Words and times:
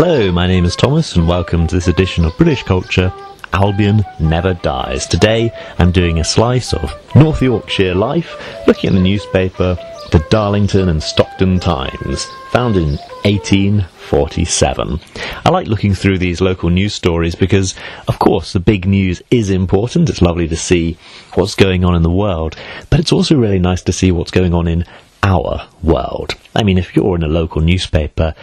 Hello, 0.00 0.30
my 0.30 0.46
name 0.46 0.64
is 0.64 0.76
Thomas, 0.76 1.16
and 1.16 1.26
welcome 1.26 1.66
to 1.66 1.74
this 1.74 1.88
edition 1.88 2.24
of 2.24 2.36
British 2.36 2.62
Culture. 2.62 3.12
Albion 3.52 4.04
never 4.20 4.54
dies. 4.54 5.08
Today, 5.08 5.52
I'm 5.80 5.90
doing 5.90 6.20
a 6.20 6.24
slice 6.24 6.72
of 6.72 6.94
North 7.16 7.42
Yorkshire 7.42 7.96
life, 7.96 8.36
looking 8.68 8.90
at 8.90 8.94
the 8.94 9.02
newspaper, 9.02 9.76
the 10.12 10.24
Darlington 10.30 10.88
and 10.88 11.02
Stockton 11.02 11.58
Times, 11.58 12.26
founded 12.52 12.84
in 12.84 12.90
1847. 13.24 15.00
I 15.44 15.50
like 15.50 15.66
looking 15.66 15.94
through 15.94 16.18
these 16.18 16.40
local 16.40 16.70
news 16.70 16.94
stories 16.94 17.34
because, 17.34 17.74
of 18.06 18.20
course, 18.20 18.52
the 18.52 18.60
big 18.60 18.86
news 18.86 19.20
is 19.32 19.50
important. 19.50 20.10
It's 20.10 20.22
lovely 20.22 20.46
to 20.46 20.56
see 20.56 20.96
what's 21.34 21.56
going 21.56 21.84
on 21.84 21.96
in 21.96 22.02
the 22.02 22.08
world, 22.08 22.54
but 22.88 23.00
it's 23.00 23.10
also 23.10 23.34
really 23.34 23.58
nice 23.58 23.82
to 23.82 23.92
see 23.92 24.12
what's 24.12 24.30
going 24.30 24.54
on 24.54 24.68
in 24.68 24.84
our 25.24 25.68
world. 25.82 26.36
I 26.54 26.62
mean, 26.62 26.78
if 26.78 26.94
you're 26.94 27.16
in 27.16 27.24
a 27.24 27.28
local 27.28 27.62
newspaper, 27.62 28.36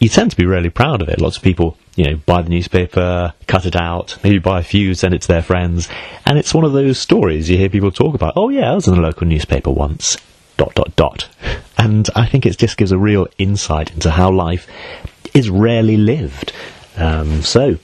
you 0.00 0.08
tend 0.08 0.30
to 0.30 0.36
be 0.36 0.46
really 0.46 0.70
proud 0.70 1.02
of 1.02 1.08
it. 1.08 1.20
Lots 1.20 1.36
of 1.36 1.42
people, 1.42 1.76
you 1.94 2.04
know, 2.04 2.16
buy 2.16 2.42
the 2.42 2.48
newspaper, 2.48 3.34
cut 3.46 3.66
it 3.66 3.76
out, 3.76 4.16
maybe 4.24 4.38
buy 4.38 4.60
a 4.60 4.64
few, 4.64 4.94
send 4.94 5.14
it 5.14 5.22
to 5.22 5.28
their 5.28 5.42
friends, 5.42 5.88
and 6.24 6.38
it's 6.38 6.54
one 6.54 6.64
of 6.64 6.72
those 6.72 6.98
stories 6.98 7.48
you 7.48 7.58
hear 7.58 7.68
people 7.68 7.90
talk 7.92 8.14
about. 8.14 8.32
Oh 8.34 8.48
yeah, 8.48 8.72
I 8.72 8.74
was 8.74 8.88
in 8.88 8.94
a 8.94 9.00
local 9.00 9.26
newspaper 9.26 9.70
once. 9.70 10.16
Dot 10.56 10.74
dot 10.74 10.96
dot. 10.96 11.28
And 11.78 12.10
I 12.14 12.26
think 12.26 12.44
it 12.44 12.58
just 12.58 12.76
gives 12.76 12.92
a 12.92 12.98
real 12.98 13.26
insight 13.38 13.90
into 13.90 14.10
how 14.10 14.30
life 14.30 14.66
is 15.32 15.48
rarely 15.48 15.96
lived. 15.96 16.52
Um, 16.98 17.40
so, 17.40 17.78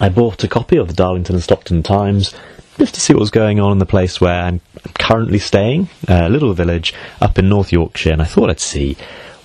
I 0.00 0.08
bought 0.08 0.42
a 0.42 0.48
copy 0.48 0.78
of 0.78 0.88
the 0.88 0.94
Darlington 0.94 1.36
and 1.36 1.44
Stockton 1.44 1.84
Times 1.84 2.34
just 2.76 2.94
to 2.94 3.00
see 3.00 3.12
what 3.12 3.20
was 3.20 3.30
going 3.30 3.60
on 3.60 3.70
in 3.70 3.78
the 3.78 3.86
place 3.86 4.20
where 4.20 4.40
I'm 4.40 4.60
currently 4.98 5.38
staying, 5.38 5.90
a 6.08 6.28
little 6.28 6.52
village 6.54 6.92
up 7.20 7.38
in 7.38 7.48
North 7.48 7.70
Yorkshire, 7.70 8.10
and 8.10 8.20
I 8.20 8.24
thought 8.24 8.50
I'd 8.50 8.58
see 8.58 8.96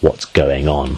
what's 0.02 0.26
going 0.26 0.68
on. 0.68 0.98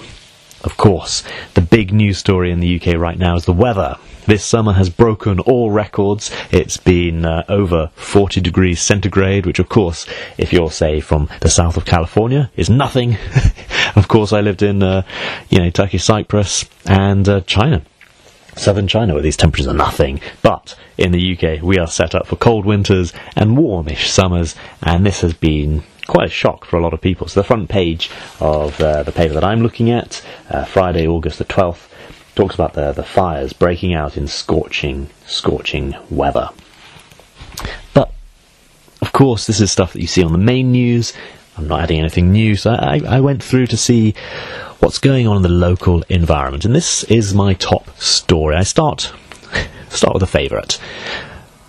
Of 0.64 0.78
course, 0.78 1.24
the 1.56 1.62
big 1.62 1.92
news 1.92 2.20
story 2.20 2.52
in 2.52 2.60
the 2.60 2.80
UK 2.80 2.96
right 2.96 3.18
now 3.18 3.36
is 3.36 3.46
the 3.46 3.54
weather. 3.54 3.98
This 4.28 4.46
summer 4.46 4.74
has 4.74 4.90
broken 4.90 5.40
all 5.40 5.72
records. 5.72 6.30
It's 6.52 6.78
been 6.78 7.26
uh, 7.26 7.44
over 7.50 7.90
40 7.96 8.40
degrees 8.42 8.80
centigrade, 8.80 9.48
which, 9.48 9.58
of 9.58 9.70
course, 9.70 10.06
if 10.38 10.54
you're, 10.54 10.70
say, 10.70 11.00
from 11.00 11.28
the 11.40 11.50
south 11.50 11.78
of 11.78 11.86
California, 11.86 12.52
is 12.56 12.70
nothing. 12.70 13.18
of 13.96 14.08
course, 14.08 14.32
I 14.32 14.42
lived 14.42 14.62
in, 14.62 14.84
uh, 14.84 15.02
you 15.50 15.60
know, 15.60 15.72
Turkey, 15.72 15.98
Cyprus, 15.98 16.66
and 16.86 17.28
uh, 17.28 17.42
China. 17.42 17.82
Southern 18.56 18.88
China, 18.88 19.14
where 19.14 19.24
these 19.24 19.38
temperatures 19.38 19.68
are 19.68 19.74
nothing. 19.74 20.22
But 20.44 20.76
in 20.98 21.12
the 21.12 21.38
UK, 21.38 21.64
we 21.64 21.80
are 21.80 21.88
set 21.88 22.14
up 22.14 22.28
for 22.28 22.36
cold 22.36 22.66
winters 22.66 23.14
and 23.36 23.58
warmish 23.58 24.12
summers, 24.12 24.56
and 24.84 25.06
this 25.06 25.22
has 25.22 25.34
been 25.34 25.84
quite 26.12 26.28
a 26.28 26.30
shock 26.30 26.66
for 26.66 26.78
a 26.78 26.84
lot 26.84 26.94
of 26.94 27.00
people. 27.00 27.26
So 27.30 27.40
the 27.40 27.48
front 27.48 27.70
page 27.70 28.12
of 28.42 28.80
uh, 28.82 29.04
the 29.04 29.14
paper 29.14 29.34
that 29.34 29.46
I'm 29.46 29.62
looking 29.62 29.90
at, 29.90 30.22
uh, 30.50 30.66
Friday, 30.66 31.08
August 31.08 31.38
the 31.38 31.46
12th, 31.46 31.88
talks 32.36 32.54
about 32.54 32.74
the, 32.74 32.92
the 32.92 33.04
fires 33.04 33.54
breaking 33.54 33.94
out 33.94 34.18
in 34.18 34.28
scorching, 34.28 35.10
scorching 35.26 35.96
weather. 36.10 36.50
But, 37.94 38.12
of 39.02 39.14
course, 39.14 39.48
this 39.48 39.62
is 39.62 39.72
stuff 39.72 39.94
that 39.94 40.02
you 40.02 40.08
see 40.08 40.22
on 40.22 40.34
the 40.34 40.38
main 40.38 40.74
news. 40.74 41.14
I'm 41.58 41.70
not 41.70 41.80
adding 41.80 42.00
anything 42.00 42.34
new, 42.34 42.58
so 42.58 42.72
I, 42.72 43.00
I 43.08 43.22
went 43.22 43.42
through 43.42 43.68
to 43.68 43.78
see 43.78 44.14
what's 44.80 45.00
going 45.00 45.28
on 45.28 45.38
in 45.38 45.44
the 45.44 45.50
local 45.50 46.04
environment. 46.10 46.66
And 46.66 46.76
this 46.76 47.06
is 47.06 47.34
my 47.34 47.54
top 47.54 47.98
story. 47.98 48.58
I 48.58 48.64
start, 48.64 49.14
start 49.90 50.14
with 50.14 50.24
a 50.24 50.28
favourite. 50.28 50.78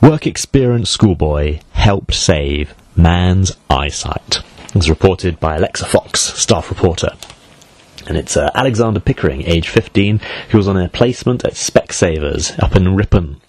Work 0.01 0.27
experience 0.27 0.91
schoolboy 0.91 1.61
helped 1.71 2.15
save 2.15 2.75
man's 2.97 3.53
eyesight. 3.71 4.41
It 4.69 4.75
was 4.75 4.91
reported 4.91 5.41
by 5.41 5.57
Alexa 5.57 5.87
Fox, 5.87 6.21
staff 6.21 6.71
reporter. 6.71 7.11
And 8.07 8.17
it's 8.17 8.37
uh, 8.37 8.51
Alexander 8.55 9.01
Pickering, 9.01 9.43
age 9.43 9.69
15, 9.69 10.21
who 10.51 10.59
was 10.59 10.67
on 10.67 10.77
a 10.77 10.89
placement 10.89 11.45
at 11.45 11.53
Specsavers 11.53 12.59
up 12.63 12.75
in 12.75 12.97
Ripon. 12.97 13.41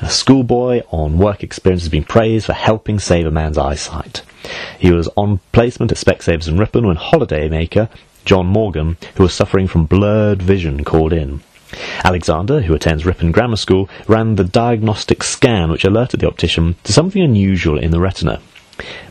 A 0.00 0.08
schoolboy 0.08 0.82
on 0.90 1.18
work 1.18 1.42
experience 1.42 1.82
has 1.82 1.90
been 1.90 2.04
praised 2.04 2.46
for 2.46 2.52
helping 2.52 3.00
save 3.00 3.26
a 3.26 3.30
man's 3.30 3.58
eyesight. 3.58 4.22
He 4.78 4.92
was 4.92 5.08
on 5.16 5.40
placement 5.52 5.90
at 5.90 5.98
Specsavers 5.98 6.46
in 6.46 6.58
Ripon 6.58 6.86
when 6.86 6.96
holidaymaker 6.96 7.88
John 8.24 8.46
Morgan, 8.46 8.96
who 9.14 9.24
was 9.24 9.34
suffering 9.34 9.66
from 9.66 9.86
blurred 9.86 10.42
vision, 10.42 10.84
called 10.84 11.12
in. 11.12 11.42
Alexander, 12.04 12.60
who 12.60 12.74
attends 12.74 13.04
Ripon 13.04 13.32
Grammar 13.32 13.56
School, 13.56 13.88
ran 14.06 14.36
the 14.36 14.44
diagnostic 14.44 15.22
scan 15.22 15.70
which 15.70 15.84
alerted 15.84 16.20
the 16.20 16.28
optician 16.28 16.76
to 16.84 16.92
something 16.92 17.22
unusual 17.22 17.78
in 17.78 17.90
the 17.90 18.00
retina. 18.00 18.40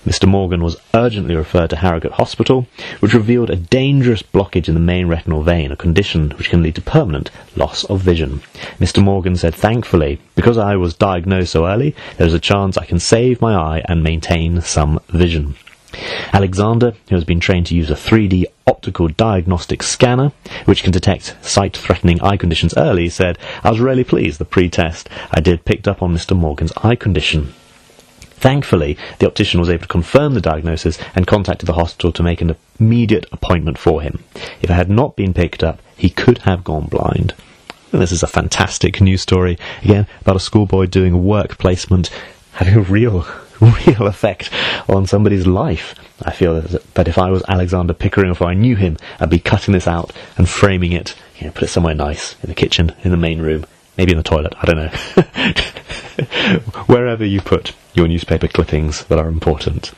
Mr. 0.06 0.28
Morgan 0.28 0.64
was 0.64 0.78
urgently 0.94 1.36
referred 1.36 1.72
to 1.72 1.78
Harrogate 1.78 2.14
Hospital, 2.14 2.68
which 3.00 3.14
revealed 3.14 3.50
a 3.50 3.56
dangerous 3.56 4.22
blockage 4.22 4.68
in 4.68 4.76
the 4.76 4.80
main 4.80 5.08
retinal 5.08 5.42
vein, 5.42 5.72
a 5.72 5.76
condition 5.76 6.32
which 6.32 6.50
can 6.50 6.62
lead 6.62 6.76
to 6.76 6.82
permanent 6.82 7.32
loss 7.56 7.84
of 7.86 8.02
vision. 8.02 8.42
Mr. 8.80 9.04
Morgan 9.04 9.36
said, 9.36 9.56
Thankfully, 9.56 10.20
because 10.36 10.58
I 10.58 10.76
was 10.76 10.94
diagnosed 10.94 11.54
so 11.54 11.66
early, 11.66 11.96
there 12.18 12.28
is 12.28 12.34
a 12.34 12.40
chance 12.40 12.78
I 12.78 12.86
can 12.86 13.00
save 13.00 13.42
my 13.42 13.56
eye 13.56 13.84
and 13.86 14.04
maintain 14.04 14.62
some 14.62 15.00
vision. 15.10 15.56
Alexander, 16.34 16.94
who 17.10 17.16
has 17.16 17.24
been 17.24 17.40
trained 17.40 17.66
to 17.68 17.76
use 17.76 17.90
a 17.90 17.96
3D 17.96 18.46
optical 18.68 19.08
diagnostic 19.08 19.82
scanner, 19.82 20.32
which 20.66 20.84
can 20.84 20.92
detect 20.92 21.38
sight-threatening 21.42 22.22
eye 22.22 22.38
conditions 22.38 22.74
early, 22.78 23.10
said, 23.10 23.38
I 23.64 23.70
was 23.70 23.80
really 23.80 24.04
pleased 24.04 24.38
the 24.38 24.46
pre-test 24.46 25.10
I 25.32 25.40
did 25.40 25.66
picked 25.66 25.88
up 25.88 26.02
on 26.02 26.14
Mr. 26.14 26.36
Morgan's 26.36 26.74
eye 26.84 26.96
condition. 26.96 27.54
Thankfully, 28.36 28.98
the 29.20 29.28
optician 29.28 29.60
was 29.60 29.70
able 29.70 29.84
to 29.84 29.88
confirm 29.88 30.34
the 30.34 30.42
diagnosis 30.42 31.00
and 31.16 31.26
contacted 31.26 31.68
the 31.68 31.74
hospital 31.74 32.12
to 32.12 32.24
make 32.24 32.42
an 32.42 32.56
immediate 32.80 33.26
appointment 33.32 33.78
for 33.78 34.02
him. 34.02 34.24
If 34.62 34.70
it 34.70 34.72
had 34.72 34.90
not 34.90 35.16
been 35.16 35.34
picked 35.34 35.64
up, 35.64 35.82
he 35.96 36.10
could 36.10 36.40
have 36.40 36.64
gone 36.64 36.88
blind. 36.88 37.34
And 37.92 38.02
this 38.02 38.12
is 38.12 38.24
a 38.24 38.28
fantastic 38.28 39.00
news 39.00 39.22
story, 39.22 39.58
again, 39.82 40.06
about 40.22 40.36
a 40.36 40.42
schoolboy 40.42 40.88
doing 40.88 41.14
a 41.14 41.18
work 41.18 41.58
placement, 41.58 42.10
having 42.54 42.76
a 42.76 42.82
real, 42.82 43.26
real 43.62 44.08
effect 44.08 44.50
on 44.90 45.08
somebody's 45.08 45.48
life. 45.48 45.96
I 46.22 46.32
feel 46.32 46.62
that 46.62 47.08
if 47.08 47.18
I 47.18 47.30
was 47.30 47.44
Alexander 47.48 47.94
Pickering, 47.94 48.32
if 48.32 48.42
I 48.42 48.54
knew 48.54 48.76
him, 48.76 48.98
I'd 49.20 49.30
be 49.30 49.40
cutting 49.40 49.74
this 49.74 49.88
out 49.88 50.12
and 50.38 50.48
framing 50.48 50.92
it, 50.92 51.16
you 51.40 51.48
know, 51.48 51.54
put 51.54 51.64
it 51.64 51.70
somewhere 51.70 51.96
nice, 51.96 52.36
in 52.44 52.50
the 52.50 52.56
kitchen, 52.56 52.94
in 53.04 53.12
the 53.12 53.18
main 53.18 53.42
room, 53.42 53.66
maybe 53.98 54.12
in 54.12 54.18
the 54.18 54.24
toilet, 54.24 54.54
I 54.62 54.66
don't 54.66 54.78
know. 54.78 55.54
Wherever 56.88 57.26
you 57.26 57.42
put 57.42 57.74
your 57.94 58.08
newspaper 58.08 58.48
clippings 58.48 59.06
that 59.06 59.20
are 59.20 59.28
important. 59.28 59.92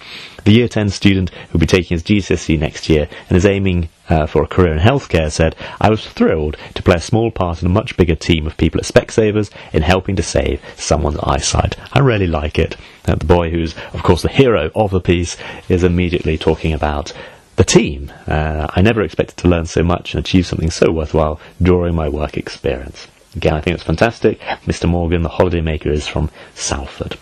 The 0.43 0.51
Year 0.51 0.67
10 0.67 0.89
student 0.89 1.29
who'll 1.49 1.59
be 1.59 1.65
taking 1.65 1.95
his 1.95 2.03
GCSE 2.03 2.57
next 2.57 2.89
year 2.89 3.09
and 3.27 3.37
is 3.37 3.45
aiming 3.45 3.89
uh, 4.09 4.25
for 4.25 4.43
a 4.43 4.47
career 4.47 4.73
in 4.73 4.79
healthcare 4.79 5.31
said, 5.31 5.55
I 5.81 5.89
was 5.89 6.07
thrilled 6.07 6.57
to 6.75 6.83
play 6.83 6.95
a 6.95 7.01
small 7.01 7.31
part 7.31 7.61
in 7.61 7.67
a 7.67 7.71
much 7.71 7.97
bigger 7.97 8.15
team 8.15 8.47
of 8.47 8.57
people 8.57 8.79
at 8.79 8.85
Specsavers 8.87 9.51
in 9.73 9.81
helping 9.81 10.15
to 10.15 10.23
save 10.23 10.61
someone's 10.75 11.19
eyesight. 11.19 11.75
I 11.91 11.99
really 11.99 12.27
like 12.27 12.57
it. 12.57 12.77
Uh, 13.05 13.15
the 13.15 13.25
boy 13.25 13.49
who's, 13.49 13.75
of 13.93 14.03
course, 14.03 14.21
the 14.21 14.29
hero 14.29 14.71
of 14.75 14.91
the 14.91 15.01
piece 15.01 15.37
is 15.69 15.83
immediately 15.83 16.37
talking 16.37 16.73
about 16.73 17.13
the 17.57 17.63
team. 17.63 18.11
Uh, 18.27 18.67
I 18.69 18.81
never 18.81 19.01
expected 19.01 19.37
to 19.37 19.47
learn 19.47 19.65
so 19.65 19.83
much 19.83 20.13
and 20.13 20.23
achieve 20.23 20.45
something 20.45 20.71
so 20.71 20.91
worthwhile 20.91 21.39
during 21.61 21.95
my 21.95 22.07
work 22.07 22.37
experience. 22.37 23.07
Again, 23.37 23.53
I 23.53 23.61
think 23.61 23.75
it's 23.75 23.83
fantastic. 23.83 24.39
Mr. 24.65 24.89
Morgan, 24.89 25.21
the 25.21 25.29
holidaymaker, 25.29 25.91
is 25.91 26.07
from 26.07 26.31
Salford. 26.55 27.17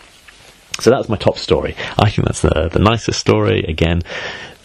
So 0.80 0.88
that's 0.88 1.10
my 1.10 1.16
top 1.16 1.36
story. 1.36 1.76
I 1.98 2.08
think 2.08 2.26
that's 2.26 2.40
the, 2.40 2.70
the 2.72 2.78
nicest 2.78 3.20
story. 3.20 3.64
Again, 3.64 4.00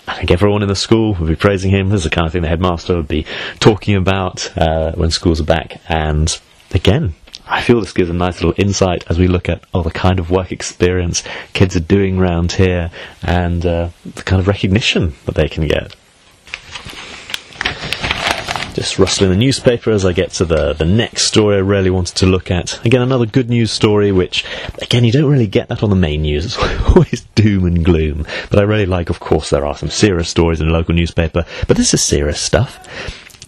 I 0.08 0.16
think 0.16 0.32
everyone 0.32 0.62
in 0.62 0.70
the 0.70 0.78
school 0.78 1.14
would 1.16 1.28
be 1.28 1.36
praising 1.36 1.70
him. 1.70 1.90
This 1.90 2.00
is 2.00 2.04
the 2.06 2.10
kind 2.10 2.26
of 2.26 2.32
thing 2.32 2.44
the 2.44 2.48
headmaster 2.48 2.96
would 2.96 3.10
be 3.10 3.26
talking 3.60 3.98
about 3.98 4.50
uh, 4.58 4.94
when 4.94 5.12
schools 5.12 5.42
are 5.42 5.46
back. 5.46 5.82
And 5.90 6.40
again, 6.74 7.16
I 7.46 7.62
feel 7.62 7.82
this 7.82 7.92
gives 7.92 8.10
a 8.10 8.14
nice 8.14 8.42
little 8.42 8.56
insight 8.56 9.04
as 9.10 9.20
we 9.20 9.28
look 9.28 9.50
at 9.50 9.62
oh, 9.74 9.84
the 9.84 9.92
kind 9.92 10.20
of 10.20 10.32
work 10.32 10.54
experience 10.54 11.22
kids 11.52 11.76
are 11.76 11.82
doing 11.82 12.18
around 12.18 12.54
here 12.54 12.92
and 13.24 13.66
uh, 13.66 13.90
the 14.06 14.24
kind 14.24 14.40
of 14.40 14.48
recognition 14.48 15.16
that 15.26 15.36
they 15.36 15.50
can 15.50 15.68
get. 15.68 15.98
Just 18.74 18.98
rustling 18.98 19.30
the 19.30 19.36
newspaper 19.36 19.92
as 19.92 20.06
I 20.06 20.14
get 20.14 20.32
to 20.32 20.46
the, 20.46 20.74
the 20.74 20.86
next 20.86 21.24
story 21.24 21.58
I 21.58 21.60
really 21.60 21.90
wanted 21.90 22.16
to 22.18 22.26
look 22.26 22.50
at. 22.50 22.84
Again, 22.86 23.02
another 23.02 23.26
good 23.26 23.50
news 23.50 23.72
story, 23.72 24.14
which, 24.14 24.46
again, 24.82 25.04
you 25.04 25.12
don't 25.12 25.30
really 25.30 25.48
get 25.48 25.68
that 25.68 25.84
on 25.84 25.90
the 25.90 25.96
main 25.96 26.22
news. 26.22 26.46
It's 26.46 26.58
always 26.88 27.22
doom 27.36 27.66
and 27.66 27.84
gloom. 27.84 28.26
But 28.50 28.60
I 28.60 28.64
really 28.64 28.86
like, 28.86 29.10
of 29.10 29.20
course, 29.20 29.50
there 29.50 29.66
are 29.66 29.76
some 29.76 29.90
serious 29.90 30.30
stories 30.30 30.62
in 30.62 30.68
the 30.68 30.74
local 30.74 30.96
newspaper, 30.96 31.46
but 31.68 31.76
this 31.76 31.94
is 31.94 32.02
serious 32.02 32.40
stuff. 32.40 32.80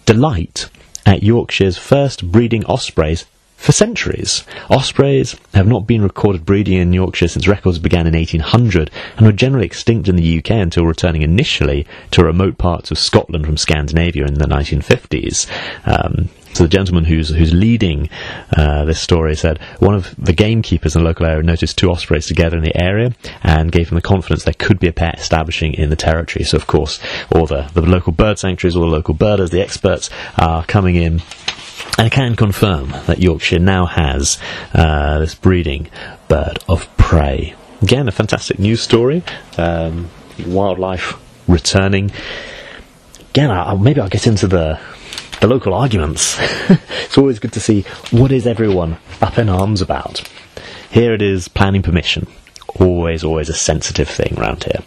Delight 0.04 0.68
at 1.06 1.22
Yorkshire's 1.22 1.78
first 1.78 2.30
breeding 2.30 2.64
ospreys 2.66 3.24
for 3.64 3.72
centuries. 3.72 4.44
Ospreys 4.68 5.36
have 5.54 5.66
not 5.66 5.86
been 5.86 6.02
recorded 6.02 6.44
breeding 6.44 6.76
in 6.76 6.92
Yorkshire 6.92 7.28
since 7.28 7.48
records 7.48 7.78
began 7.78 8.06
in 8.06 8.12
1800 8.12 8.90
and 9.16 9.24
were 9.24 9.32
generally 9.32 9.64
extinct 9.64 10.06
in 10.06 10.16
the 10.16 10.38
UK 10.38 10.50
until 10.50 10.84
returning 10.84 11.22
initially 11.22 11.86
to 12.10 12.22
remote 12.22 12.58
parts 12.58 12.90
of 12.90 12.98
Scotland 12.98 13.46
from 13.46 13.56
Scandinavia 13.56 14.26
in 14.26 14.34
the 14.34 14.44
1950s. 14.44 15.48
Um, 15.86 16.28
so 16.52 16.64
the 16.64 16.68
gentleman 16.68 17.04
who's 17.04 17.30
who's 17.30 17.54
leading 17.54 18.10
uh, 18.54 18.84
this 18.84 19.00
story 19.00 19.34
said 19.34 19.58
one 19.78 19.94
of 19.94 20.14
the 20.16 20.34
gamekeepers 20.34 20.94
in 20.94 21.02
the 21.02 21.08
local 21.08 21.26
area 21.26 21.42
noticed 21.42 21.78
two 21.78 21.90
ospreys 21.90 22.26
together 22.26 22.58
in 22.58 22.62
the 22.62 22.80
area 22.80 23.12
and 23.42 23.72
gave 23.72 23.88
him 23.88 23.96
the 23.96 24.02
confidence 24.02 24.44
there 24.44 24.54
could 24.56 24.78
be 24.78 24.88
a 24.88 24.92
pair 24.92 25.14
establishing 25.16 25.72
in 25.72 25.88
the 25.88 25.96
territory. 25.96 26.44
So 26.44 26.58
of 26.58 26.66
course, 26.66 27.00
all 27.34 27.46
the, 27.46 27.62
the 27.72 27.80
local 27.80 28.12
bird 28.12 28.38
sanctuaries, 28.38 28.76
all 28.76 28.82
the 28.82 28.88
local 28.88 29.14
birders, 29.14 29.50
the 29.50 29.62
experts 29.62 30.10
are 30.36 30.64
coming 30.66 30.96
in 30.96 31.22
I 31.98 32.08
can 32.08 32.36
confirm 32.36 32.90
that 33.06 33.20
Yorkshire 33.20 33.58
now 33.58 33.86
has 33.86 34.38
uh, 34.72 35.18
this 35.18 35.34
breeding 35.34 35.88
bird 36.28 36.58
of 36.68 36.94
prey. 36.96 37.54
Again, 37.82 38.08
a 38.08 38.12
fantastic 38.12 38.58
news 38.58 38.80
story. 38.80 39.22
Um, 39.58 40.10
wildlife 40.46 41.14
returning. 41.48 42.10
Again, 43.30 43.50
I, 43.50 43.74
maybe 43.74 44.00
I'll 44.00 44.08
get 44.08 44.26
into 44.26 44.46
the 44.46 44.78
the 45.40 45.46
local 45.48 45.74
arguments. 45.74 46.38
it's 46.70 47.18
always 47.18 47.38
good 47.38 47.52
to 47.52 47.60
see 47.60 47.82
what 48.10 48.32
is 48.32 48.46
everyone 48.46 48.96
up 49.20 49.38
in 49.38 49.48
arms 49.48 49.82
about. 49.82 50.28
Here 50.90 51.12
it 51.12 51.20
is 51.20 51.48
planning 51.48 51.82
permission. 51.82 52.26
Always, 52.80 53.24
always 53.24 53.48
a 53.48 53.54
sensitive 53.54 54.08
thing 54.08 54.38
around 54.38 54.64
here 54.64 54.82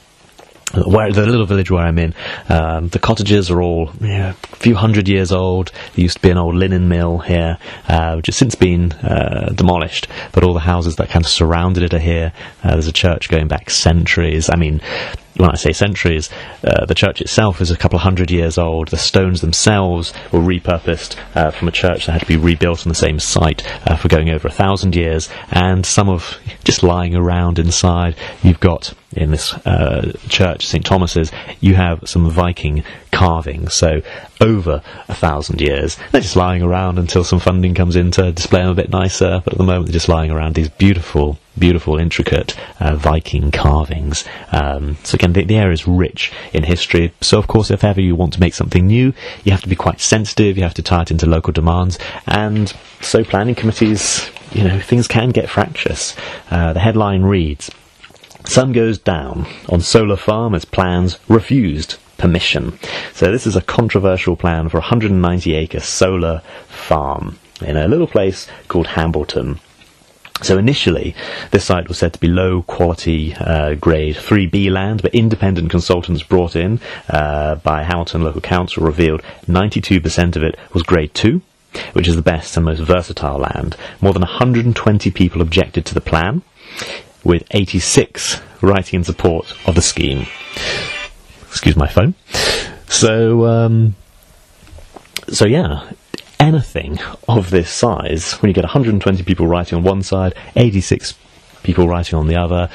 where 0.74 1.12
the 1.12 1.26
little 1.26 1.46
village 1.46 1.72
where 1.72 1.84
I'm 1.84 1.98
in, 1.98 2.14
um, 2.50 2.90
the 2.90 3.00
cottages 3.00 3.50
are 3.50 3.62
all 3.62 3.92
know, 4.02 4.34
a 4.52 4.56
few 4.56 4.76
hundred 4.76 5.08
years 5.08 5.32
old. 5.32 5.72
There 5.96 6.04
used 6.04 6.18
to 6.18 6.22
be 6.22 6.30
an 6.30 6.38
old 6.38 6.56
linen 6.56 6.90
mill 6.90 7.20
here, 7.20 7.58
uh, 7.88 8.16
which 8.16 8.28
has 8.28 8.36
since 8.36 8.56
been 8.56 8.92
uh, 8.92 9.54
demolished. 9.56 10.08
But 10.34 10.44
all 10.44 10.54
the 10.54 10.60
houses 10.60 10.98
that 10.98 11.10
kind 11.10 11.24
of 11.24 11.32
surrounded 11.32 11.84
it 11.84 11.94
are 11.94 12.00
here. 12.00 12.34
Uh, 12.64 12.72
there's 12.72 12.88
a 12.88 12.92
church 12.94 13.30
going 13.30 13.48
back 13.48 13.70
centuries. 13.70 14.50
I 14.50 14.58
mean, 14.58 14.82
when 15.38 15.52
I 15.52 15.56
say 15.56 15.72
centuries, 15.72 16.30
uh, 16.64 16.86
the 16.86 16.96
church 16.96 17.22
itself 17.22 17.62
is 17.62 17.72
a 17.72 17.78
couple 17.78 17.98
of 17.98 18.04
hundred 18.04 18.32
years 18.32 18.58
old. 18.58 18.90
The 18.90 18.98
stones 18.98 19.42
themselves 19.42 20.12
were 20.32 20.40
repurposed 20.40 21.16
uh, 21.36 21.52
from 21.52 21.68
a 21.68 21.72
church 21.72 22.06
that 22.06 22.14
had 22.14 22.22
to 22.22 22.28
be 22.28 22.38
rebuilt 22.38 22.86
on 22.86 22.90
the 22.90 22.96
same 22.96 23.20
site 23.20 23.64
uh, 23.88 23.96
for 23.96 24.08
going 24.08 24.30
over 24.30 24.48
a 24.48 24.52
thousand 24.52 24.96
years, 24.96 25.30
and 25.52 25.86
some 25.86 26.10
of 26.10 26.40
just 26.64 26.84
lying 26.84 27.16
around 27.16 27.60
inside. 27.60 28.16
You've 28.44 28.60
got 28.60 28.94
in 29.18 29.32
this 29.32 29.54
uh, 29.54 30.14
church, 30.30 30.66
St 30.66 30.86
Thomas's, 30.86 31.32
you 31.60 31.76
have 31.76 32.08
some 32.08 32.30
Viking 32.30 32.84
carvings. 33.12 33.74
So 33.74 34.02
over 34.40 34.82
a 35.08 35.16
thousand 35.16 35.60
years, 35.60 35.98
they're 36.12 36.22
just 36.22 36.36
lying 36.36 36.62
around 36.62 37.00
until 37.00 37.24
some 37.24 37.40
funding 37.40 37.74
comes 37.74 37.96
in 37.96 38.12
to 38.12 38.32
display 38.32 38.62
them 38.62 38.70
a 38.70 38.76
bit 38.76 38.90
nicer. 38.90 39.42
But 39.44 39.54
at 39.54 39.58
the 39.58 39.64
moment, 39.64 39.88
they're 39.88 39.94
just 39.94 40.10
lying 40.10 40.32
around. 40.32 40.56
These 40.56 40.70
beautiful, 40.70 41.40
beautiful, 41.58 41.98
intricate 41.98 42.56
uh, 42.80 42.96
Viking 42.96 43.52
carvings. 43.52 44.24
Um, 44.52 44.98
so 45.04 45.16
again, 45.16 45.34
the, 45.34 45.44
the 45.46 45.58
area 45.58 45.74
is 45.74 45.88
rich 45.88 46.32
in 46.54 46.64
history. 46.64 47.12
So 47.22 47.40
of 47.40 47.48
course, 47.48 47.72
if 47.72 47.84
ever 47.84 48.02
you 48.02 48.16
want 48.16 48.34
to 48.34 48.40
make 48.40 48.54
something 48.54 48.86
new, 48.86 49.14
you 49.44 49.52
have 49.52 49.62
to 49.62 49.70
be 49.70 49.76
quite 49.76 50.00
sensitive. 50.00 50.58
You 50.58 50.64
have 50.64 50.76
to 50.76 50.84
tie 50.84 51.02
it 51.02 51.12
into 51.12 51.26
local 51.26 51.54
demands, 51.54 51.98
and 52.28 52.74
so 53.02 53.24
planning 53.24 53.56
committees. 53.56 54.30
You 54.54 54.64
know, 54.64 54.80
things 54.80 55.10
can 55.10 55.32
get 55.32 55.50
fractious. 55.50 56.16
Uh, 56.50 56.72
the 56.72 56.80
headline 56.80 57.24
reads 57.24 57.70
Sun 58.48 58.72
goes 58.72 58.98
down 58.98 59.46
on 59.68 59.82
solar 59.82 60.16
farm 60.16 60.56
as 60.56 60.64
plans 60.64 61.20
refused 61.28 61.98
permission. 62.18 62.80
So 63.14 63.32
this 63.32 63.46
is 63.46 63.56
a 63.56 63.62
controversial 63.62 64.38
plan 64.38 64.70
for 64.70 64.78
a 64.78 64.82
190 64.82 65.54
acre 65.54 65.82
solar 65.82 66.42
farm 66.68 67.38
in 67.62 67.76
a 67.76 67.88
little 67.88 68.08
place 68.08 68.48
called 68.70 68.88
Hambleton. 68.88 69.60
So 70.44 70.58
initially, 70.58 71.14
this 71.52 71.66
site 71.66 71.88
was 71.88 71.98
said 71.98 72.14
to 72.14 72.20
be 72.20 72.28
low 72.28 72.62
quality 72.62 73.36
uh, 73.36 73.74
grade 73.76 74.16
3B 74.16 74.72
land, 74.72 75.02
but 75.02 75.14
independent 75.14 75.70
consultants 75.70 76.24
brought 76.24 76.56
in 76.56 76.80
uh, 77.10 77.56
by 77.56 77.84
Hambleton 77.84 78.24
Local 78.24 78.42
Council 78.42 78.84
revealed 78.84 79.22
92% 79.48 80.36
of 80.36 80.44
it 80.44 80.58
was 80.74 80.84
grade 80.84 81.14
2, 81.14 81.42
which 81.94 82.08
is 82.08 82.16
the 82.16 82.22
best 82.22 82.56
and 82.56 82.66
most 82.66 82.80
versatile 82.80 83.40
land. 83.40 83.76
More 84.00 84.14
than 84.14 84.22
120 84.22 85.12
people 85.12 85.42
objected 85.42 85.86
to 85.88 85.94
the 85.94 86.02
plan 86.02 86.44
with 87.28 87.44
86 87.52 88.42
writing 88.62 89.00
in 89.00 89.04
support 89.04 89.54
of 89.68 89.76
the 89.76 89.82
scheme. 89.82 90.26
Excuse 91.50 91.76
my 91.76 91.88
phone. 91.88 92.16
So, 92.88 93.46
um, 93.46 93.96
so 95.28 95.46
yeah, 95.46 95.92
anything 96.40 97.00
of 97.28 97.50
this 97.50 97.70
size, 97.70 98.32
when 98.42 98.50
you 98.50 98.54
get 98.54 98.64
120 98.64 99.24
people 99.24 99.46
writing 99.46 99.78
on 99.78 99.84
one 99.84 100.04
side, 100.04 100.36
86 100.56 101.16
people 101.64 101.86
writing 101.86 102.18
on 102.18 102.28
the 102.28 102.38
other, 102.38 102.70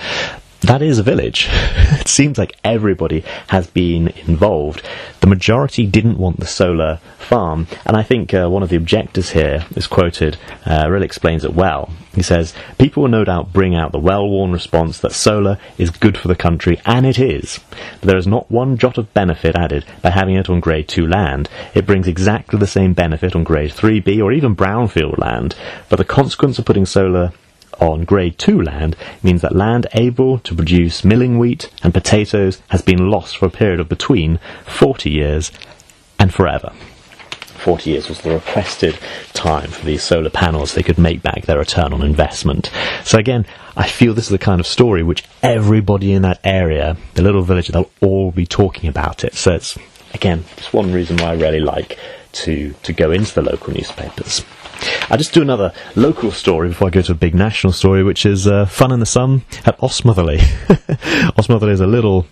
that 0.63 0.81
is 0.81 0.99
a 0.99 1.03
village. 1.03 1.49
it 1.51 2.09
seems 2.09 2.39
like 2.39 2.57
everybody 2.65 3.25
has 3.49 3.67
been 3.67 4.09
involved. 4.27 4.83
The 5.21 5.27
majority 5.27 5.87
didn't 5.87 6.19
want 6.19 6.41
the 6.41 6.47
solar 6.47 7.01
farm, 7.19 7.67
and 7.85 7.97
I 7.97 8.03
think 8.03 8.33
uh, 8.33 8.49
one 8.49 8.63
of 8.63 8.69
the 8.69 8.77
objectors 8.77 9.31
here 9.31 9.67
is 9.75 9.87
quoted, 9.87 10.37
uh, 10.65 10.87
really 10.89 11.07
explains 11.07 11.45
it 11.45 11.55
well. 11.55 11.91
He 12.15 12.23
says, 12.23 12.55
People 12.79 13.05
will 13.05 13.11
no 13.11 13.25
doubt 13.25 13.53
bring 13.53 13.75
out 13.75 13.93
the 13.93 13.99
well 13.99 14.29
worn 14.29 14.53
response 14.53 15.01
that 15.01 15.13
solar 15.13 15.59
is 15.79 15.91
good 15.91 16.17
for 16.17 16.29
the 16.29 16.37
country, 16.37 16.81
and 16.85 17.07
it 17.07 17.19
is. 17.19 17.59
But 18.01 18.09
there 18.09 18.19
is 18.19 18.27
not 18.27 18.51
one 18.51 18.77
jot 18.77 18.99
of 18.99 19.13
benefit 19.15 19.57
added 19.57 19.85
by 20.03 20.11
having 20.11 20.37
it 20.37 20.51
on 20.51 20.61
grade 20.61 20.89
2 20.89 21.07
land. 21.07 21.49
It 21.75 21.87
brings 21.87 22.07
exactly 22.07 22.59
the 22.59 22.67
same 22.67 22.93
benefit 22.93 23.35
on 23.35 23.45
grade 23.45 23.73
3B 23.73 24.23
or 24.23 24.33
even 24.33 24.55
brownfield 24.55 25.19
land, 25.19 25.55
but 25.89 25.97
the 25.97 26.05
consequence 26.05 26.59
of 26.59 26.67
putting 26.67 26.87
solar 26.87 27.33
on 27.83 28.05
grade 28.05 28.39
2 28.39 28.63
land 28.63 28.97
means 29.25 29.43
that 29.43 29.57
land 29.57 29.89
able 29.93 30.39
to 30.39 30.55
produce 30.55 31.05
milling 31.05 31.39
wheat 31.39 31.69
and 31.83 31.93
potatoes 31.93 32.63
has 32.69 32.81
been 32.81 33.11
lost 33.11 33.37
for 33.37 33.47
a 33.47 33.51
period 33.51 33.81
of 33.81 33.89
between 33.89 34.39
40 34.67 35.11
years 35.11 35.51
and 36.17 36.33
forever. 36.33 36.73
40 37.65 37.91
years 37.91 38.09
was 38.09 38.21
the 38.21 38.31
requested 38.31 38.97
time 39.35 39.69
for 39.69 39.85
these 39.85 40.03
solar 40.03 40.31
panels. 40.31 40.75
They 40.75 40.83
could 40.83 40.99
make 40.99 41.23
back 41.23 41.47
their 41.47 41.59
return 41.59 41.93
on 41.93 42.03
investment. 42.03 42.71
So 43.05 43.19
again, 43.19 43.47
I 43.77 43.89
feel 43.89 44.15
this 44.15 44.25
is 44.25 44.31
the 44.31 44.39
kind 44.39 44.61
of 44.61 44.67
story 44.67 45.03
which 45.03 45.25
everybody 45.43 46.13
in 46.13 46.23
that 46.23 46.41
area, 46.45 46.97
the 47.15 47.23
little 47.23 47.43
village, 47.43 47.69
they'll 47.69 47.91
all 48.01 48.31
be 48.31 48.47
talking 48.47 48.89
about 48.89 49.25
it. 49.25 49.35
So 49.35 49.55
it's, 49.55 49.77
again, 50.15 50.45
just 50.57 50.73
one 50.73 50.93
reason 50.93 51.17
why 51.17 51.31
I 51.31 51.35
really 51.35 51.61
like 51.61 51.99
to, 52.33 52.75
to 52.83 52.93
go 52.93 53.11
into 53.11 53.35
the 53.35 53.43
local 53.43 53.73
newspapers. 53.73 54.45
I'll 55.11 55.19
just 55.19 55.35
do 55.35 55.43
another 55.43 55.73
local 55.97 56.31
story 56.31 56.69
before 56.69 56.89
I 56.89 56.91
go 56.91 57.03
to 57.03 57.13
a 57.13 57.17
big 57.17 57.35
national 57.35 57.73
story, 57.73 58.03
which 58.03 58.25
is 58.27 58.47
uh, 58.47 58.67
Fun 58.67 58.93
in 58.93 59.01
the 59.01 59.07
Sun 59.07 59.43
at 59.65 59.79
Osmotherley. 59.79 60.39
Osmotherley 61.37 61.73
is 61.73 61.81
a 61.81 61.87
little 61.87 62.27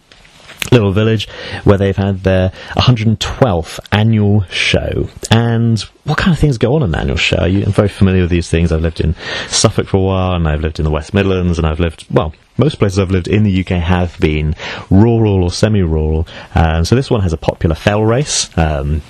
little 0.72 0.92
village 0.92 1.28
where 1.64 1.78
they've 1.78 1.96
had 1.96 2.22
their 2.22 2.50
112th 2.76 3.80
annual 3.92 4.42
show. 4.50 5.08
And 5.30 5.80
what 6.04 6.18
kind 6.18 6.32
of 6.32 6.38
things 6.38 6.58
go 6.58 6.74
on 6.74 6.82
in 6.82 6.94
an 6.94 7.00
annual 7.00 7.16
show? 7.16 7.42
I'm 7.42 7.72
very 7.72 7.88
familiar 7.88 8.22
with 8.22 8.30
these 8.30 8.48
things. 8.48 8.70
I've 8.70 8.82
lived 8.82 9.00
in 9.00 9.14
Suffolk 9.48 9.88
for 9.88 9.96
a 9.96 10.00
while, 10.00 10.34
and 10.34 10.46
I've 10.46 10.60
lived 10.60 10.78
in 10.78 10.84
the 10.84 10.90
West 10.90 11.14
Midlands, 11.14 11.58
and 11.58 11.66
I've 11.66 11.80
lived, 11.80 12.06
well, 12.10 12.34
most 12.56 12.78
places 12.78 12.98
I've 12.98 13.10
lived 13.10 13.26
in 13.26 13.42
the 13.42 13.60
UK 13.60 13.82
have 13.82 14.18
been 14.20 14.54
rural 14.90 15.42
or 15.42 15.50
semi-rural. 15.50 16.26
Um, 16.54 16.84
so 16.84 16.94
this 16.94 17.10
one 17.10 17.22
has 17.22 17.32
a 17.32 17.38
popular 17.38 17.74
fell 17.74 18.04
race. 18.04 18.56
Um, 18.56 19.02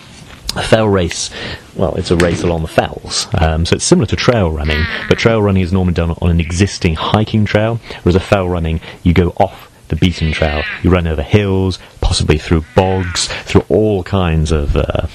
a 0.57 0.63
fell 0.63 0.89
race, 0.89 1.31
well, 1.77 1.95
it's 1.95 2.11
a 2.11 2.17
race 2.17 2.43
along 2.43 2.63
the 2.63 2.69
fells. 2.69 3.27
Um, 3.35 3.65
so 3.65 3.77
it's 3.77 3.85
similar 3.85 4.07
to 4.07 4.17
trail 4.17 4.51
running, 4.51 4.85
but 5.09 5.19
trail 5.19 5.41
running 5.41 5.63
is 5.63 5.73
normally 5.73 5.95
done 5.95 6.11
on 6.11 6.31
an 6.31 6.41
existing 6.41 6.95
hiking 6.95 7.45
trail, 7.45 7.81
whereas 8.03 8.17
a 8.17 8.21
fell 8.21 8.49
running, 8.49 8.81
you 9.03 9.13
go 9.13 9.31
off 9.37 9.71
the 9.89 9.97
beaten 9.97 10.33
trail. 10.33 10.63
You 10.83 10.91
run 10.91 11.07
over 11.07 11.23
hills, 11.23 11.79
possibly 12.01 12.39
through 12.39 12.65
bogs, 12.75 13.29
through 13.45 13.65
all 13.69 14.03
kinds 14.03 14.51
of 14.51 14.77
uh, 14.77 15.07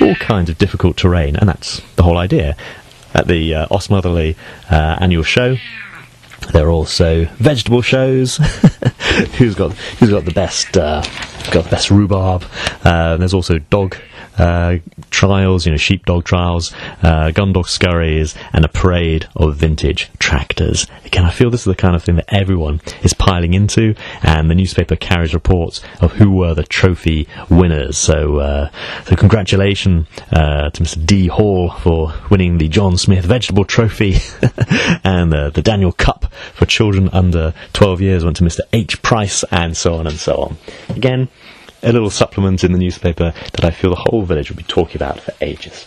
all 0.00 0.14
kinds 0.16 0.48
of 0.48 0.58
difficult 0.58 0.96
terrain, 0.96 1.36
and 1.36 1.48
that's 1.48 1.80
the 1.96 2.02
whole 2.02 2.18
idea. 2.18 2.56
At 3.14 3.26
the 3.26 3.54
uh, 3.54 3.66
Osmotherley 3.68 4.36
uh, 4.70 4.98
annual 5.00 5.22
show, 5.22 5.56
there 6.52 6.66
are 6.66 6.70
also 6.70 7.24
vegetable 7.36 7.82
shows. 7.82 8.36
who's 9.38 9.54
got 9.54 9.72
who's 9.72 10.10
got 10.10 10.24
the 10.24 10.32
best 10.32 10.76
uh, 10.76 11.02
got 11.50 11.64
the 11.64 11.70
best 11.70 11.90
rhubarb? 11.90 12.44
Uh, 12.84 13.16
there's 13.16 13.34
also 13.34 13.58
dog 13.58 13.96
trials, 15.10 15.66
you 15.66 15.72
know, 15.72 15.78
sheepdog 15.78 16.24
trials, 16.24 16.72
uh, 17.02 17.30
gun 17.30 17.52
dog 17.52 17.68
scurries, 17.68 18.34
and 18.52 18.64
a 18.64 18.68
parade 18.68 19.26
of 19.34 19.56
vintage 19.56 20.10
tractors. 20.18 20.86
Again, 21.04 21.24
I 21.24 21.30
feel 21.30 21.50
this 21.50 21.62
is 21.62 21.66
the 21.66 21.74
kind 21.74 21.96
of 21.96 22.02
thing 22.02 22.16
that 22.16 22.32
everyone 22.32 22.80
is 23.02 23.14
piling 23.14 23.54
into, 23.54 23.94
and 24.22 24.50
the 24.50 24.54
newspaper 24.54 24.96
carries 24.96 25.34
reports 25.34 25.80
of 26.00 26.12
who 26.12 26.30
were 26.30 26.54
the 26.54 26.64
trophy 26.64 27.28
winners. 27.48 27.96
So, 27.96 28.38
uh, 28.38 28.70
so 29.04 29.16
congratulations 29.16 30.06
uh, 30.30 30.70
to 30.70 30.82
Mr. 30.82 31.04
D 31.04 31.26
Hall 31.28 31.70
for 31.70 32.12
winning 32.30 32.58
the 32.58 32.68
John 32.68 32.96
Smith 32.96 33.24
Vegetable 33.24 33.64
Trophy, 33.64 34.16
and 35.04 35.32
uh, 35.32 35.50
the 35.50 35.62
Daniel 35.62 35.92
Cup 35.92 36.32
for 36.54 36.66
children 36.66 37.08
under 37.12 37.54
12 37.72 38.00
years 38.00 38.24
went 38.24 38.36
to 38.36 38.44
Mr. 38.44 38.60
H 38.72 39.00
Price, 39.02 39.44
and 39.50 39.76
so 39.76 39.94
on 39.94 40.06
and 40.06 40.16
so 40.16 40.36
on. 40.36 40.56
Again, 40.90 41.28
a 41.82 41.92
little 41.92 42.10
supplement 42.10 42.64
in 42.64 42.72
the 42.72 42.78
newspaper 42.78 43.32
that 43.52 43.64
I 43.64 43.70
feel 43.70 43.90
the 43.90 44.04
whole 44.10 44.22
village 44.22 44.50
will 44.50 44.56
be 44.56 44.62
talking 44.64 44.96
about 44.96 45.20
for 45.20 45.32
ages. 45.40 45.86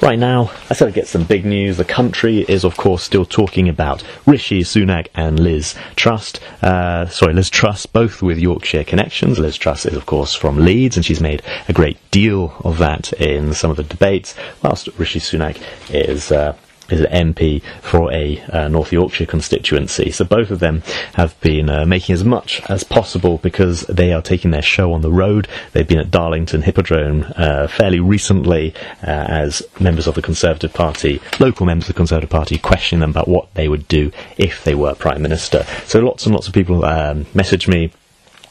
Right 0.00 0.18
now, 0.18 0.52
I 0.70 0.74
said 0.74 0.88
I'd 0.88 0.94
get 0.94 1.08
some 1.08 1.24
big 1.24 1.44
news. 1.44 1.76
The 1.76 1.84
country 1.84 2.40
is, 2.40 2.64
of 2.64 2.76
course, 2.76 3.02
still 3.02 3.24
talking 3.24 3.68
about 3.68 4.02
Rishi 4.24 4.62
Sunak 4.62 5.08
and 5.14 5.40
Liz 5.40 5.74
Trust. 5.96 6.40
Uh, 6.62 7.06
sorry, 7.06 7.34
Liz 7.34 7.50
Truss, 7.50 7.84
both 7.84 8.22
with 8.22 8.38
Yorkshire 8.38 8.84
connections. 8.84 9.38
Liz 9.38 9.56
Truss 9.56 9.84
is, 9.84 9.96
of 9.96 10.06
course, 10.06 10.34
from 10.34 10.58
Leeds, 10.58 10.96
and 10.96 11.04
she's 11.04 11.20
made 11.20 11.42
a 11.68 11.72
great 11.72 11.98
deal 12.10 12.54
of 12.64 12.78
that 12.78 13.12
in 13.14 13.54
some 13.54 13.70
of 13.70 13.76
the 13.76 13.82
debates, 13.82 14.34
whilst 14.62 14.88
Rishi 14.98 15.20
Sunak 15.20 15.60
is 15.90 16.30
uh, 16.30 16.56
is 16.90 17.00
an 17.00 17.32
MP 17.32 17.62
for 17.82 18.12
a 18.12 18.40
uh, 18.52 18.68
North 18.68 18.92
Yorkshire 18.92 19.26
constituency. 19.26 20.10
So 20.10 20.24
both 20.24 20.50
of 20.50 20.60
them 20.60 20.82
have 21.14 21.38
been 21.40 21.68
uh, 21.68 21.86
making 21.86 22.14
as 22.14 22.24
much 22.24 22.62
as 22.68 22.84
possible 22.84 23.38
because 23.38 23.82
they 23.82 24.12
are 24.12 24.22
taking 24.22 24.50
their 24.50 24.62
show 24.62 24.92
on 24.92 25.02
the 25.02 25.12
road. 25.12 25.48
They've 25.72 25.86
been 25.86 25.98
at 25.98 26.10
Darlington 26.10 26.62
Hippodrome 26.62 27.26
uh, 27.36 27.66
fairly 27.68 28.00
recently 28.00 28.74
uh, 29.02 29.10
as 29.10 29.62
members 29.80 30.06
of 30.06 30.14
the 30.14 30.22
Conservative 30.22 30.72
Party, 30.72 31.20
local 31.40 31.66
members 31.66 31.84
of 31.88 31.94
the 31.94 31.98
Conservative 31.98 32.30
Party, 32.30 32.58
questioning 32.58 33.00
them 33.00 33.10
about 33.10 33.28
what 33.28 33.52
they 33.54 33.68
would 33.68 33.88
do 33.88 34.10
if 34.36 34.64
they 34.64 34.74
were 34.74 34.94
Prime 34.94 35.22
Minister. 35.22 35.64
So 35.86 36.00
lots 36.00 36.26
and 36.26 36.34
lots 36.34 36.48
of 36.48 36.54
people 36.54 36.84
um, 36.84 37.26
message 37.34 37.68
me 37.68 37.92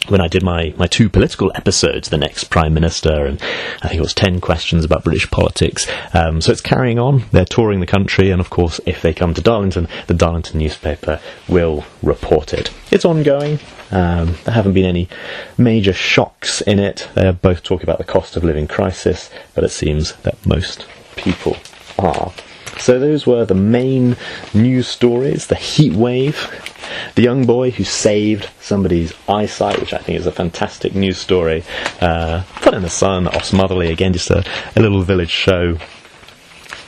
when 0.08 0.22
I 0.22 0.28
did 0.28 0.44
my, 0.44 0.74
my 0.78 0.88
two 0.88 1.10
political 1.10 1.52
episodes, 1.56 2.10
the 2.10 2.18
next 2.18 2.46
Prime 2.46 2.74
Minister, 2.74 3.26
and 3.26 3.42
I 3.82 3.88
think 3.88 3.96
it 3.96 4.02
was 4.02 4.14
10 4.14 4.42
questions 4.42 4.86
about 4.86 5.04
British 5.04 5.30
politics. 5.32 5.88
Um, 6.14 6.42
so 6.42 6.52
it's 6.52 6.62
carrying 6.62 7.00
on. 7.00 7.24
They're 7.32 7.46
touring 7.46 7.80
the 7.80 7.86
country, 7.86 8.30
and 8.30 8.40
of 8.40 8.50
course, 8.50 8.80
if 8.86 9.02
they 9.02 9.14
come 9.14 9.34
to 9.34 9.42
Darlington, 9.42 9.88
the 10.08 10.14
Darlington 10.14 10.60
newspaper 10.60 11.20
will 11.48 11.86
report 12.02 12.54
it. 12.54 12.72
It's 12.92 13.06
ongoing. 13.06 13.60
Um, 13.92 14.36
there 14.44 14.54
haven't 14.54 14.74
been 14.74 14.86
any 14.86 15.08
major 15.58 15.94
shocks 15.94 16.62
in 16.62 16.80
it. 16.80 17.08
They're 17.16 17.34
both 17.34 17.64
talking 17.64 17.86
about 17.86 17.98
the 17.98 18.04
cost 18.04 18.36
of 18.36 18.44
living 18.44 18.68
crisis, 18.68 19.30
but 19.54 19.64
it 19.64 19.70
seems 19.70 20.16
that 20.18 20.44
most 20.46 20.86
people 21.16 21.58
are. 21.98 22.34
So 22.78 23.00
those 23.00 23.26
were 23.26 23.46
the 23.46 23.56
main 23.56 24.18
news 24.54 24.88
stories. 24.88 25.48
The 25.48 25.56
heat 25.56 25.94
wave, 25.94 26.50
the 27.16 27.24
young 27.24 27.46
boy 27.46 27.72
who 27.72 27.84
saved 27.84 28.50
somebody's 28.60 29.14
eyesight, 29.28 29.80
which 29.80 29.94
I 29.94 29.98
think 29.98 30.20
is 30.20 30.26
a 30.26 30.32
fantastic 30.32 30.94
news 30.96 31.18
story. 31.18 31.64
Uh, 32.02 32.42
Fun 32.44 32.76
in 32.76 32.82
the 32.82 32.90
Sun, 32.90 33.26
Osmotherley, 33.26 33.92
again, 33.92 34.14
just 34.14 34.30
a, 34.30 34.44
a 34.76 34.82
little 34.82 35.02
village 35.02 35.32
show. 35.32 35.78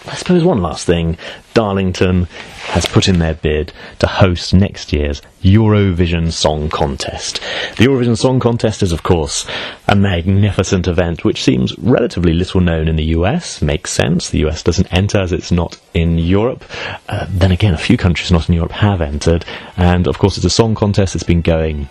I 0.08 0.16
suppose 0.16 0.44
one 0.44 0.62
last 0.62 0.86
thing. 0.86 1.18
Darlington 1.54 2.26
has 2.68 2.86
put 2.86 3.08
in 3.08 3.20
their 3.20 3.34
bid 3.34 3.74
to 4.00 4.08
host 4.08 4.54
next 4.54 4.94
year's 4.94 5.22
Eurovision 5.44 6.32
Song 6.32 6.70
Contest. 6.70 7.42
The 7.78 7.86
Eurovision 7.86 8.18
Song 8.18 8.40
Contest 8.40 8.84
is, 8.84 8.92
of 8.92 9.04
course, 9.04 9.46
a 9.88 9.96
magnificent 9.96 10.88
event 10.88 11.24
which 11.26 11.44
seems 11.44 11.78
relatively 11.80 12.34
little 12.34 12.62
known 12.62 12.88
in 12.88 12.96
the 12.96 13.06
US. 13.18 13.62
Makes 13.62 13.92
sense. 13.92 14.30
The 14.30 14.46
US 14.48 14.64
doesn't 14.64 14.92
enter 14.94 15.18
as 15.20 15.32
it's 15.32 15.52
not 15.52 15.80
in 15.94 16.18
Europe. 16.18 16.64
Uh, 17.10 17.26
then 17.30 17.52
again, 17.52 17.74
a 17.74 17.78
few 17.78 17.98
countries 17.98 18.32
not 18.32 18.48
in 18.50 18.56
Europe 18.56 18.72
have 18.74 19.02
entered. 19.02 19.46
And 19.76 20.08
of 20.08 20.20
course, 20.20 20.38
it's 20.38 20.46
a 20.46 20.50
song 20.50 20.76
contest 20.76 21.14
that's 21.14 21.24
been 21.24 21.42
going 21.42 21.90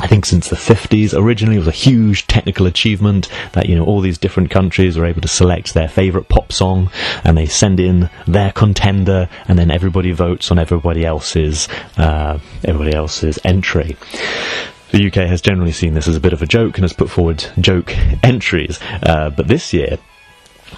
I 0.00 0.06
think 0.08 0.26
since 0.26 0.48
the 0.48 0.56
50s. 0.56 1.16
Originally, 1.16 1.56
it 1.56 1.60
was 1.60 1.68
a 1.68 1.72
huge 1.72 2.26
technical 2.26 2.66
achievement 2.66 3.28
that, 3.52 3.68
you 3.68 3.76
know, 3.76 3.84
all 3.84 4.00
these 4.00 4.18
different 4.18 4.50
countries 4.50 4.98
were 4.98 5.06
able 5.06 5.20
to 5.20 5.28
select 5.28 5.72
their 5.74 5.88
favourite 5.88 6.28
pop 6.28 6.52
song 6.52 6.90
and 7.22 7.38
they 7.38 7.46
send 7.46 7.78
in 7.78 8.10
their 8.26 8.50
contender 8.52 9.28
and 9.46 9.58
then 9.58 9.70
everybody 9.70 10.10
votes 10.10 10.50
on 10.50 10.58
everybody 10.58 11.04
else's, 11.04 11.68
uh, 11.96 12.38
everybody 12.64 12.94
else's 12.94 13.38
entry. 13.44 13.96
The 14.90 15.06
UK 15.06 15.28
has 15.28 15.40
generally 15.40 15.72
seen 15.72 15.94
this 15.94 16.08
as 16.08 16.16
a 16.16 16.20
bit 16.20 16.32
of 16.32 16.42
a 16.42 16.46
joke 16.46 16.76
and 16.76 16.84
has 16.84 16.92
put 16.92 17.10
forward 17.10 17.44
joke 17.60 17.96
entries, 18.22 18.80
uh, 19.02 19.30
but 19.30 19.48
this 19.48 19.72
year 19.72 19.98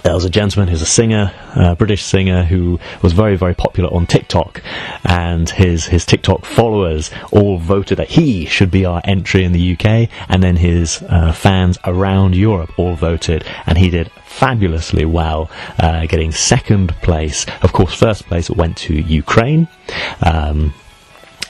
there 0.03 0.13
was 0.13 0.25
a 0.25 0.29
gentleman 0.29 0.69
who's 0.69 0.81
a 0.81 0.85
singer, 0.85 1.33
a 1.55 1.75
British 1.75 2.03
singer, 2.03 2.43
who 2.43 2.79
was 3.01 3.13
very, 3.13 3.35
very 3.35 3.53
popular 3.53 3.93
on 3.93 4.05
TikTok, 4.07 4.61
and 5.03 5.49
his 5.49 5.85
his 5.85 6.05
TikTok 6.05 6.45
followers 6.45 7.11
all 7.31 7.57
voted 7.57 7.97
that 7.97 8.09
he 8.09 8.45
should 8.45 8.71
be 8.71 8.85
our 8.85 9.01
entry 9.03 9.43
in 9.43 9.51
the 9.51 9.73
UK, 9.73 10.09
and 10.29 10.43
then 10.43 10.57
his 10.57 11.01
uh, 11.09 11.31
fans 11.31 11.77
around 11.85 12.35
Europe 12.35 12.71
all 12.77 12.95
voted, 12.95 13.45
and 13.65 13.77
he 13.77 13.89
did 13.89 14.11
fabulously 14.25 15.05
well, 15.05 15.49
uh, 15.79 16.05
getting 16.05 16.31
second 16.31 16.95
place. 17.01 17.45
Of 17.61 17.73
course, 17.73 17.93
first 17.93 18.25
place 18.25 18.49
went 18.49 18.77
to 18.77 18.93
Ukraine. 18.93 19.67
Um, 20.21 20.73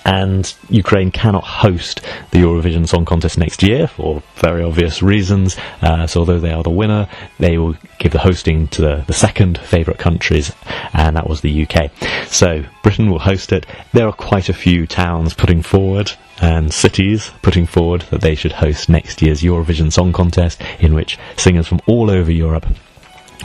and 0.07 0.55
Ukraine 0.69 1.11
cannot 1.11 1.43
host 1.43 1.99
the 2.31 2.39
Eurovision 2.39 2.87
Song 2.87 3.03
Contest 3.03 3.37
next 3.37 3.61
year 3.61 3.87
for 3.87 4.23
very 4.37 4.63
obvious 4.63 5.01
reasons. 5.03 5.57
Uh, 5.81 6.07
so 6.07 6.21
although 6.21 6.39
they 6.39 6.53
are 6.53 6.63
the 6.63 6.69
winner, 6.69 7.09
they 7.39 7.57
will 7.57 7.75
give 7.99 8.13
the 8.13 8.19
hosting 8.19 8.69
to 8.69 8.81
the, 8.81 9.03
the 9.05 9.13
second 9.13 9.57
favourite 9.59 9.99
countries, 9.99 10.53
and 10.93 11.17
that 11.17 11.27
was 11.29 11.41
the 11.41 11.67
UK. 11.67 11.91
So 12.27 12.63
Britain 12.83 13.11
will 13.11 13.19
host 13.19 13.51
it. 13.51 13.65
There 13.91 14.07
are 14.07 14.13
quite 14.13 14.47
a 14.47 14.53
few 14.53 14.87
towns 14.87 15.33
putting 15.33 15.61
forward 15.61 16.13
and 16.41 16.71
cities 16.73 17.31
putting 17.41 17.65
forward 17.65 18.01
that 18.11 18.21
they 18.21 18.35
should 18.35 18.51
host 18.53 18.87
next 18.89 19.21
year's 19.21 19.41
Eurovision 19.41 19.91
Song 19.91 20.13
Contest, 20.13 20.61
in 20.79 20.93
which 20.93 21.17
singers 21.35 21.67
from 21.67 21.81
all 21.85 22.09
over 22.09 22.31
Europe 22.31 22.65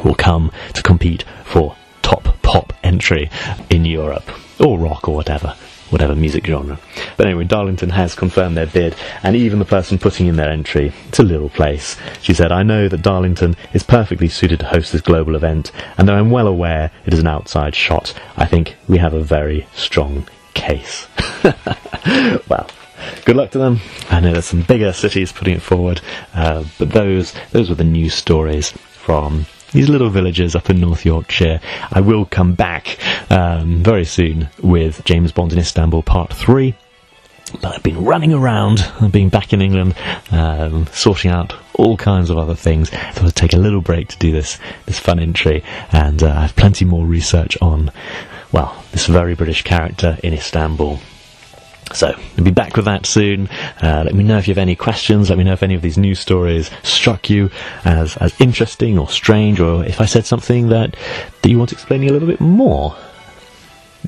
will 0.04 0.14
come 0.14 0.52
to 0.74 0.82
compete 0.82 1.24
for 1.44 1.74
top 2.02 2.40
pop 2.42 2.72
entry 2.84 3.28
in 3.68 3.84
Europe, 3.84 4.30
or 4.60 4.78
rock 4.78 5.08
or 5.08 5.16
whatever 5.16 5.56
whatever 5.92 6.16
music 6.16 6.46
genre. 6.46 6.78
But 7.16 7.26
anyway, 7.26 7.44
Darlington 7.44 7.90
has 7.90 8.14
confirmed 8.14 8.56
their 8.56 8.66
bid, 8.66 8.96
and 9.22 9.36
even 9.36 9.58
the 9.58 9.64
person 9.64 9.98
putting 9.98 10.26
in 10.26 10.36
their 10.36 10.50
entry, 10.50 10.92
it's 11.08 11.18
a 11.18 11.22
little 11.22 11.50
place. 11.50 11.96
She 12.20 12.34
said, 12.34 12.50
I 12.50 12.62
know 12.62 12.88
that 12.88 13.02
Darlington 13.02 13.56
is 13.72 13.82
perfectly 13.82 14.28
suited 14.28 14.60
to 14.60 14.66
host 14.66 14.92
this 14.92 15.02
global 15.02 15.36
event, 15.36 15.70
and 15.98 16.08
though 16.08 16.16
I'm 16.16 16.30
well 16.30 16.48
aware 16.48 16.90
it 17.04 17.12
is 17.12 17.20
an 17.20 17.26
outside 17.26 17.74
shot, 17.74 18.14
I 18.36 18.46
think 18.46 18.76
we 18.88 18.98
have 18.98 19.14
a 19.14 19.22
very 19.22 19.66
strong 19.74 20.26
case. 20.54 21.06
well, 22.48 22.68
good 23.24 23.36
luck 23.36 23.50
to 23.50 23.58
them. 23.58 23.80
I 24.10 24.20
know 24.20 24.32
there's 24.32 24.46
some 24.46 24.62
bigger 24.62 24.92
cities 24.92 25.32
putting 25.32 25.54
it 25.54 25.62
forward, 25.62 26.00
uh, 26.34 26.64
but 26.78 26.90
those 26.90 27.34
those 27.50 27.68
were 27.68 27.74
the 27.74 27.84
news 27.84 28.14
stories 28.14 28.70
from 28.70 29.46
these 29.72 29.88
little 29.88 30.10
villages 30.10 30.54
up 30.54 30.70
in 30.70 30.80
North 30.80 31.04
Yorkshire. 31.04 31.60
I 31.90 32.00
will 32.00 32.24
come 32.24 32.54
back 32.54 32.98
um, 33.30 33.82
very 33.82 34.04
soon 34.04 34.48
with 34.62 35.04
James 35.04 35.32
Bond 35.32 35.52
in 35.52 35.58
Istanbul 35.58 36.02
Part 36.02 36.32
3. 36.32 36.74
But 37.60 37.74
I've 37.74 37.82
been 37.82 38.04
running 38.04 38.32
around, 38.32 38.90
being 39.10 39.28
back 39.28 39.52
in 39.52 39.60
England, 39.60 39.94
um, 40.30 40.86
sorting 40.92 41.30
out 41.30 41.54
all 41.74 41.96
kinds 41.96 42.30
of 42.30 42.38
other 42.38 42.54
things. 42.54 42.90
So 42.90 43.24
I'll 43.24 43.30
take 43.30 43.52
a 43.52 43.58
little 43.58 43.80
break 43.80 44.08
to 44.08 44.18
do 44.18 44.32
this 44.32 44.58
this 44.86 44.98
fun 44.98 45.18
entry, 45.18 45.62
and 45.90 46.22
uh, 46.22 46.28
I 46.28 46.42
have 46.42 46.56
plenty 46.56 46.84
more 46.84 47.04
research 47.04 47.58
on, 47.60 47.90
well, 48.52 48.82
this 48.92 49.06
very 49.06 49.34
British 49.34 49.62
character 49.62 50.18
in 50.22 50.32
Istanbul. 50.32 51.00
So, 51.94 52.14
we'll 52.36 52.44
be 52.44 52.50
back 52.50 52.76
with 52.76 52.84
that 52.86 53.06
soon. 53.06 53.48
Uh, 53.80 54.02
let 54.04 54.14
me 54.14 54.24
know 54.24 54.38
if 54.38 54.48
you 54.48 54.52
have 54.52 54.58
any 54.58 54.76
questions. 54.76 55.28
Let 55.28 55.38
me 55.38 55.44
know 55.44 55.52
if 55.52 55.62
any 55.62 55.74
of 55.74 55.82
these 55.82 55.98
news 55.98 56.20
stories 56.20 56.70
struck 56.82 57.30
you 57.30 57.50
as, 57.84 58.16
as 58.16 58.38
interesting 58.40 58.98
or 58.98 59.08
strange, 59.08 59.60
or 59.60 59.84
if 59.84 60.00
I 60.00 60.06
said 60.06 60.26
something 60.26 60.68
that, 60.68 60.96
that 61.42 61.48
you 61.48 61.58
want 61.58 61.72
explaining 61.72 62.08
a 62.08 62.12
little 62.12 62.28
bit 62.28 62.40
more. 62.40 62.96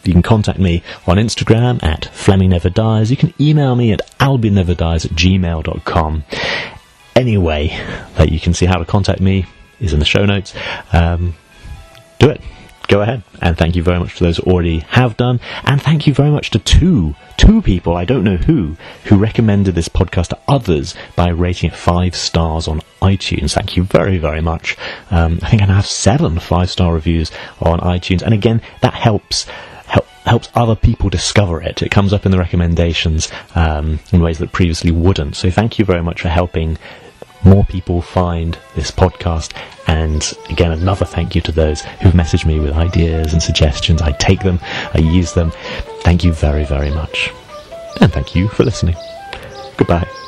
You 0.02 0.12
can 0.12 0.22
contact 0.22 0.58
me 0.58 0.82
on 1.06 1.16
Instagram 1.16 1.82
at 1.82 2.06
Fleming 2.06 2.50
Never 2.50 2.68
Dies. 2.68 3.10
You 3.10 3.16
can 3.16 3.32
email 3.40 3.76
me 3.76 3.92
at 3.92 4.00
albionneverdies 4.18 5.06
at 5.06 5.12
gmail.com. 5.12 6.24
Anyway, 7.16 7.68
that 8.16 8.32
you 8.32 8.40
can 8.40 8.52
see 8.54 8.66
how 8.66 8.78
to 8.78 8.84
contact 8.84 9.20
me 9.20 9.46
is 9.80 9.92
in 9.92 10.00
the 10.00 10.04
show 10.04 10.24
notes. 10.26 10.52
Um, 10.92 11.34
do 12.18 12.30
it 12.30 12.40
go 12.88 13.02
ahead. 13.02 13.22
And 13.40 13.56
thank 13.56 13.76
you 13.76 13.82
very 13.82 13.98
much 13.98 14.16
to 14.16 14.24
those 14.24 14.38
who 14.38 14.50
already 14.50 14.80
have 14.80 15.16
done. 15.16 15.40
And 15.64 15.80
thank 15.80 16.06
you 16.06 16.14
very 16.14 16.30
much 16.30 16.50
to 16.50 16.58
two, 16.58 17.14
two 17.36 17.62
people, 17.62 17.96
I 17.96 18.04
don't 18.04 18.24
know 18.24 18.36
who, 18.36 18.76
who 19.04 19.16
recommended 19.16 19.74
this 19.74 19.88
podcast 19.88 20.28
to 20.28 20.38
others 20.48 20.94
by 21.16 21.28
rating 21.28 21.70
it 21.70 21.76
five 21.76 22.14
stars 22.14 22.68
on 22.68 22.80
iTunes. 23.00 23.54
Thank 23.54 23.76
you 23.76 23.84
very, 23.84 24.18
very 24.18 24.40
much. 24.40 24.76
Um, 25.10 25.38
I 25.42 25.50
think 25.50 25.62
I 25.62 25.66
now 25.66 25.76
have 25.76 25.86
seven 25.86 26.38
five 26.38 26.70
star 26.70 26.92
reviews 26.92 27.30
on 27.60 27.80
iTunes. 27.80 28.22
And 28.22 28.34
again, 28.34 28.60
that 28.80 28.94
helps 28.94 29.46
help, 29.86 30.06
helps 30.26 30.48
other 30.54 30.76
people 30.76 31.10
discover 31.10 31.62
it. 31.62 31.82
It 31.82 31.90
comes 31.90 32.12
up 32.12 32.24
in 32.26 32.32
the 32.32 32.38
recommendations 32.38 33.30
um, 33.54 34.00
in 34.12 34.20
ways 34.20 34.38
that 34.38 34.52
previously 34.52 34.90
wouldn't. 34.90 35.36
So 35.36 35.50
thank 35.50 35.78
you 35.78 35.84
very 35.84 36.02
much 36.02 36.22
for 36.22 36.28
helping 36.28 36.78
more 37.44 37.64
people 37.64 38.02
find 38.02 38.58
this 38.74 38.90
podcast. 38.90 39.52
And 39.86 40.32
again, 40.50 40.72
another 40.72 41.04
thank 41.04 41.34
you 41.34 41.40
to 41.42 41.52
those 41.52 41.82
who've 41.82 42.14
messaged 42.14 42.46
me 42.46 42.58
with 42.58 42.72
ideas 42.72 43.32
and 43.32 43.42
suggestions. 43.42 44.00
I 44.00 44.12
take 44.12 44.40
them, 44.40 44.58
I 44.94 44.98
use 44.98 45.34
them. 45.34 45.52
Thank 46.00 46.24
you 46.24 46.32
very, 46.32 46.64
very 46.64 46.90
much. 46.90 47.30
And 48.00 48.12
thank 48.12 48.34
you 48.34 48.48
for 48.48 48.64
listening. 48.64 48.96
Goodbye. 49.76 50.23